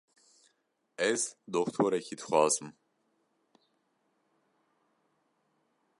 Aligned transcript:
Ez 1.09 1.21
doktorekî 1.53 2.15
dixwazim. 2.19 2.69